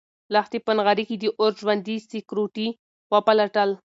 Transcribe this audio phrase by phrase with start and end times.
[0.33, 2.67] لښتې په نغري کې د اور ژوندي سکروټي
[3.13, 3.69] وپلټل.